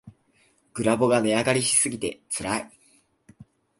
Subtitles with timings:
[0.73, 2.71] グラボが値上がりしすぎてつらい